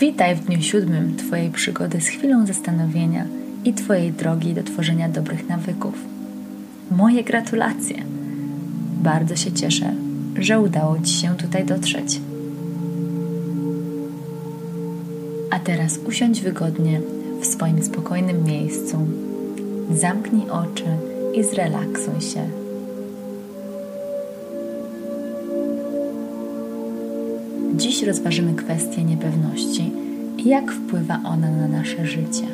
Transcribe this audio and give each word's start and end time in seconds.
Witaj 0.00 0.36
w 0.36 0.44
dniu 0.44 0.62
siódmym 0.62 1.16
Twojej 1.16 1.50
przygody 1.50 2.00
z 2.00 2.08
chwilą 2.08 2.46
zastanowienia 2.46 3.26
i 3.64 3.74
Twojej 3.74 4.12
drogi 4.12 4.54
do 4.54 4.62
tworzenia 4.62 5.08
dobrych 5.08 5.48
nawyków. 5.48 5.94
Moje 6.90 7.24
gratulacje! 7.24 7.96
Bardzo 9.02 9.36
się 9.36 9.52
cieszę, 9.52 9.92
że 10.38 10.60
udało 10.60 10.98
Ci 10.98 11.12
się 11.12 11.36
tutaj 11.36 11.64
dotrzeć. 11.64 12.20
A 15.50 15.58
teraz 15.58 15.98
usiądź 16.08 16.40
wygodnie 16.40 17.00
w 17.40 17.46
swoim 17.46 17.82
spokojnym 17.82 18.44
miejscu. 18.44 19.06
Zamknij 19.94 20.50
oczy 20.50 20.86
i 21.34 21.44
zrelaksuj 21.44 22.20
się. 22.20 22.67
Dziś 27.78 28.02
rozważymy 28.02 28.54
kwestię 28.54 29.04
niepewności 29.04 29.92
i 30.38 30.48
jak 30.48 30.72
wpływa 30.72 31.20
ona 31.24 31.50
na 31.50 31.68
nasze 31.68 32.06
życie. 32.06 32.46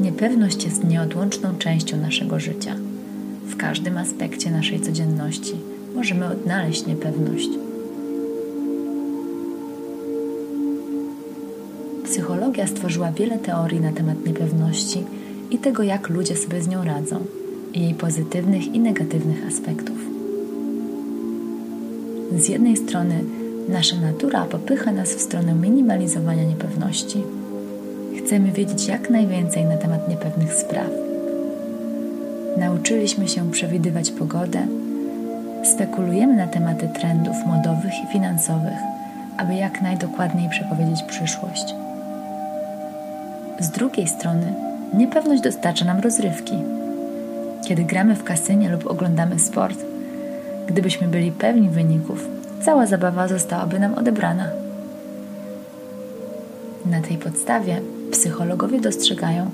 Niepewność 0.00 0.64
jest 0.64 0.84
nieodłączną 0.84 1.54
częścią 1.58 1.96
naszego 1.96 2.40
życia. 2.40 2.74
W 3.46 3.56
każdym 3.56 3.96
aspekcie 3.96 4.50
naszej 4.50 4.80
codzienności 4.80 5.54
możemy 5.94 6.26
odnaleźć 6.26 6.86
niepewność. 6.86 7.48
Psychologia 12.04 12.66
stworzyła 12.66 13.12
wiele 13.12 13.38
teorii 13.38 13.80
na 13.80 13.92
temat 13.92 14.26
niepewności 14.26 15.04
i 15.50 15.58
tego, 15.58 15.82
jak 15.82 16.08
ludzie 16.08 16.36
sobie 16.36 16.62
z 16.62 16.68
nią 16.68 16.84
radzą, 16.84 17.24
jej 17.74 17.94
pozytywnych 17.94 18.74
i 18.74 18.80
negatywnych 18.80 19.46
aspektów. 19.46 20.17
Z 22.32 22.48
jednej 22.48 22.76
strony 22.76 23.24
nasza 23.68 23.96
natura 23.96 24.44
popycha 24.44 24.92
nas 24.92 25.08
w 25.08 25.20
stronę 25.20 25.54
minimalizowania 25.54 26.44
niepewności. 26.44 27.22
Chcemy 28.18 28.52
wiedzieć 28.52 28.86
jak 28.86 29.10
najwięcej 29.10 29.64
na 29.64 29.76
temat 29.76 30.08
niepewnych 30.08 30.54
spraw. 30.54 30.90
Nauczyliśmy 32.56 33.28
się 33.28 33.50
przewidywać 33.50 34.10
pogodę, 34.10 34.66
spekulujemy 35.64 36.36
na 36.36 36.46
tematy 36.46 36.88
trendów 36.88 37.36
modowych 37.46 37.92
i 38.04 38.12
finansowych, 38.12 38.78
aby 39.36 39.54
jak 39.54 39.82
najdokładniej 39.82 40.48
przepowiedzieć 40.48 41.02
przyszłość. 41.02 41.74
Z 43.60 43.70
drugiej 43.70 44.08
strony, 44.08 44.54
niepewność 44.94 45.42
dostarcza 45.42 45.84
nam 45.84 46.00
rozrywki. 46.00 46.54
Kiedy 47.68 47.84
gramy 47.84 48.14
w 48.14 48.24
kasynie 48.24 48.68
lub 48.68 48.86
oglądamy 48.86 49.38
sport, 49.38 49.87
gdybyśmy 50.68 51.08
byli 51.08 51.32
pewni 51.32 51.68
wyników, 51.68 52.28
cała 52.64 52.86
zabawa 52.86 53.28
zostałaby 53.28 53.78
nam 53.78 53.94
odebrana. 53.94 54.50
Na 56.86 57.00
tej 57.00 57.16
podstawie 57.18 57.80
psychologowie 58.10 58.80
dostrzegają, 58.80 59.50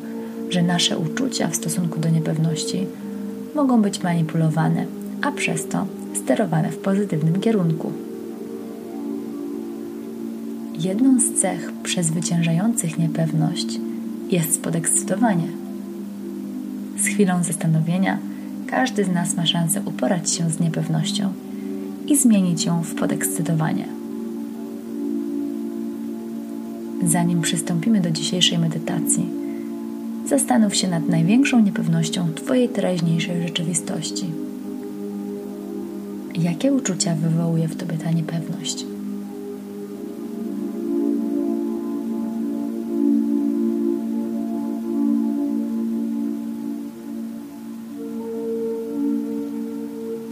że 0.50 0.62
nasze 0.62 0.98
uczucia 0.98 1.48
w 1.48 1.56
stosunku 1.56 2.00
do 2.00 2.08
niepewności 2.08 2.86
mogą 3.54 3.82
być 3.82 4.02
manipulowane, 4.02 4.86
a 5.22 5.32
przez 5.32 5.68
to 5.68 5.86
sterowane 6.24 6.70
w 6.70 6.78
pozytywnym 6.78 7.40
kierunku. 7.40 7.92
Jedną 10.78 11.20
z 11.20 11.40
cech 11.40 11.72
przezwyciężających 11.82 12.98
niepewność 12.98 13.80
jest 14.30 14.62
podekscytowanie. 14.62 15.48
Z 16.98 17.06
chwilą 17.06 17.42
zastanowienia 17.42 18.18
każdy 18.74 19.04
z 19.04 19.08
nas 19.08 19.36
ma 19.36 19.46
szansę 19.46 19.82
uporać 19.84 20.30
się 20.30 20.50
z 20.50 20.60
niepewnością 20.60 21.32
i 22.06 22.16
zmienić 22.16 22.64
ją 22.64 22.82
w 22.82 22.94
podekscytowanie. 22.94 23.84
Zanim 27.04 27.40
przystąpimy 27.40 28.00
do 28.00 28.10
dzisiejszej 28.10 28.58
medytacji, 28.58 29.26
zastanów 30.26 30.76
się 30.76 30.88
nad 30.88 31.08
największą 31.08 31.60
niepewnością 31.60 32.32
Twojej 32.34 32.68
teraźniejszej 32.68 33.42
rzeczywistości. 33.42 34.24
Jakie 36.34 36.72
uczucia 36.72 37.14
wywołuje 37.14 37.68
w 37.68 37.76
Tobie 37.76 37.98
ta 37.98 38.10
niepewność? 38.10 38.93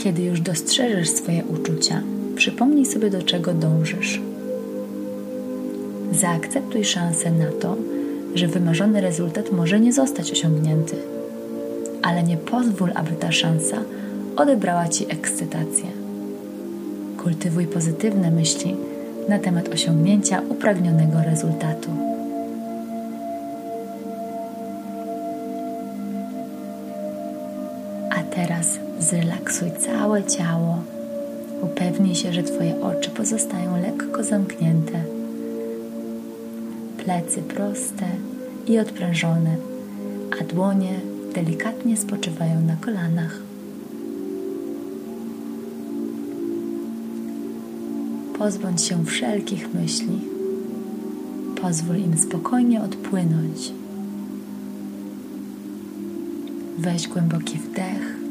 Kiedy 0.02 0.22
już 0.22 0.40
dostrzeżesz 0.40 1.08
swoje 1.08 1.44
uczucia, 1.44 2.02
przypomnij 2.36 2.86
sobie, 2.86 3.10
do 3.10 3.22
czego 3.22 3.54
dążysz. 3.54 4.20
Zaakceptuj 6.12 6.84
szansę 6.84 7.30
na 7.30 7.52
to, 7.60 7.76
że 8.34 8.48
wymarzony 8.48 9.00
rezultat 9.00 9.52
może 9.52 9.80
nie 9.80 9.92
zostać 9.92 10.32
osiągnięty, 10.32 10.96
ale 12.02 12.22
nie 12.22 12.36
pozwól, 12.36 12.90
aby 12.94 13.12
ta 13.12 13.32
szansa 13.32 13.76
odebrała 14.36 14.88
ci 14.88 15.12
ekscytację. 15.12 15.86
Kultywuj 17.22 17.66
pozytywne 17.66 18.30
myśli 18.30 18.76
na 19.28 19.38
temat 19.38 19.68
osiągnięcia 19.68 20.42
upragnionego 20.48 21.22
rezultatu. 21.22 22.11
Zrelaksuj 29.02 29.70
całe 29.78 30.24
ciało. 30.24 30.82
Upewnij 31.62 32.14
się, 32.14 32.32
że 32.32 32.42
Twoje 32.42 32.80
oczy 32.80 33.10
pozostają 33.10 33.82
lekko 33.82 34.24
zamknięte, 34.24 35.04
plecy 37.04 37.42
proste 37.42 38.06
i 38.66 38.78
odprężone, 38.78 39.56
a 40.40 40.44
dłonie 40.44 41.00
delikatnie 41.34 41.96
spoczywają 41.96 42.60
na 42.60 42.76
kolanach. 42.76 43.38
Pozbądź 48.38 48.82
się 48.82 49.04
wszelkich 49.04 49.74
myśli. 49.74 50.20
Pozwól 51.62 51.96
im 51.96 52.18
spokojnie 52.18 52.82
odpłynąć. 52.82 53.72
Weź 56.78 57.08
głęboki 57.08 57.58
wdech 57.58 58.21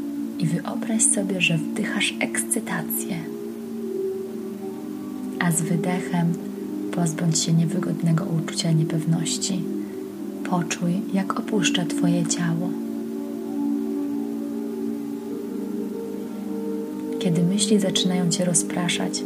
i 0.42 0.46
wyobraź 0.46 1.04
sobie, 1.04 1.42
że 1.42 1.58
wdychasz 1.58 2.14
ekscytację, 2.20 3.18
a 5.40 5.52
z 5.52 5.62
wydechem 5.62 6.34
pozbądź 6.92 7.40
się 7.40 7.54
niewygodnego 7.54 8.26
uczucia 8.26 8.72
niepewności. 8.72 9.62
Poczuj, 10.50 11.02
jak 11.14 11.40
opuszcza 11.40 11.86
Twoje 11.86 12.26
ciało. 12.26 12.70
Kiedy 17.20 17.44
myśli 17.44 17.80
zaczynają 17.80 18.30
Cię 18.30 18.46
rozpraszać, 18.46 19.24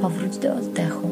powróć 0.00 0.38
do 0.38 0.54
oddechu. 0.54 1.08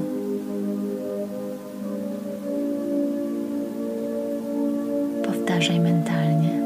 Powtarzaj 5.25 5.81
mentalnie. 5.81 6.61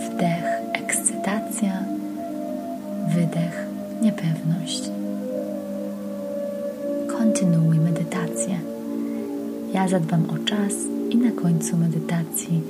Wdech, 0.00 0.53
niepewność. 4.24 4.90
Kontynuuj 7.18 7.78
medytację. 7.78 8.60
Ja 9.74 9.88
zadbam 9.88 10.30
o 10.30 10.38
czas 10.44 10.72
i 11.10 11.16
na 11.16 11.42
końcu 11.42 11.76
medytacji 11.76 12.62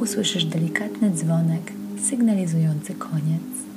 usłyszysz 0.00 0.44
delikatny 0.44 1.10
dzwonek 1.10 1.72
sygnalizujący 2.02 2.94
koniec. 2.94 3.67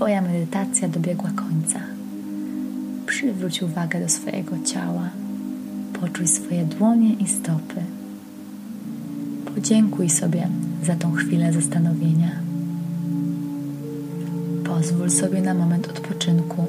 Twoja 0.00 0.22
medytacja 0.22 0.88
dobiegła 0.88 1.30
końca. 1.30 1.80
Przywróć 3.06 3.62
uwagę 3.62 4.00
do 4.00 4.08
swojego 4.08 4.56
ciała. 4.64 5.10
Poczuj 6.00 6.28
swoje 6.28 6.64
dłonie 6.64 7.12
i 7.14 7.28
stopy. 7.28 7.80
Podziękuj 9.54 10.10
sobie 10.10 10.48
za 10.84 10.94
tą 10.94 11.12
chwilę 11.12 11.52
zastanowienia. 11.52 12.30
Pozwól 14.64 15.10
sobie 15.10 15.42
na 15.42 15.54
moment 15.54 15.88
odpoczynku. 15.88 16.64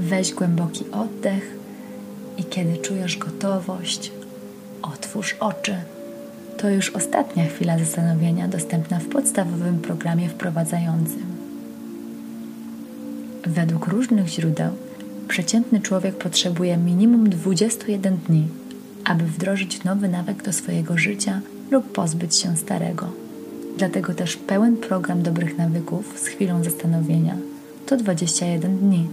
Weź 0.00 0.34
głęboki 0.34 0.84
oddech 0.90 1.56
i 2.38 2.44
kiedy 2.44 2.76
czujesz 2.76 3.18
gotowość, 3.18 4.12
otwórz 4.82 5.36
oczy. 5.40 5.76
To 6.62 6.70
już 6.70 6.90
ostatnia 6.90 7.46
chwila 7.46 7.78
zastanowienia 7.78 8.48
dostępna 8.48 8.98
w 8.98 9.08
podstawowym 9.08 9.78
programie 9.78 10.28
wprowadzającym. 10.28 11.26
Według 13.46 13.86
różnych 13.86 14.28
źródeł 14.28 14.70
przeciętny 15.28 15.80
człowiek 15.80 16.14
potrzebuje 16.14 16.76
minimum 16.76 17.30
21 17.30 18.16
dni, 18.16 18.48
aby 19.04 19.24
wdrożyć 19.24 19.84
nowy 19.84 20.08
nawyk 20.08 20.42
do 20.42 20.52
swojego 20.52 20.98
życia 20.98 21.40
lub 21.70 21.92
pozbyć 21.92 22.36
się 22.36 22.56
starego. 22.56 23.12
Dlatego 23.78 24.14
też 24.14 24.36
pełen 24.36 24.76
program 24.76 25.22
dobrych 25.22 25.58
nawyków 25.58 26.18
z 26.18 26.26
chwilą 26.26 26.64
zastanowienia 26.64 27.36
to 27.86 27.96
21 27.96 28.78
dni. 28.78 29.06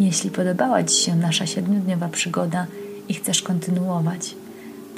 Jeśli 0.00 0.30
podobała 0.30 0.84
Ci 0.84 1.02
się 1.04 1.16
nasza 1.16 1.46
siedmiodniowa 1.46 2.08
przygoda 2.08 2.66
i 3.08 3.14
chcesz 3.14 3.42
kontynuować, 3.42 4.34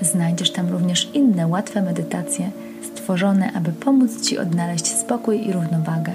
Znajdziesz 0.00 0.50
tam 0.50 0.68
również 0.68 1.08
inne 1.14 1.46
łatwe 1.46 1.82
medytacje 1.82 2.50
stworzone, 2.82 3.52
aby 3.52 3.72
pomóc 3.72 4.20
Ci 4.20 4.38
odnaleźć 4.38 4.86
spokój 4.86 5.46
i 5.46 5.52
równowagę. 5.52 6.12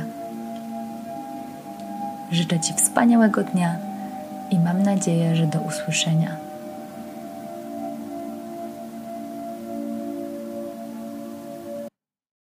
Życzę 2.32 2.60
Ci 2.60 2.74
wspaniałego 2.74 3.44
dnia 3.44 3.76
i 4.52 4.60
mam 4.60 4.84
nadzieję, 4.84 5.36
że 5.36 5.48
do 5.48 5.60
usłyszenia. 5.60 6.47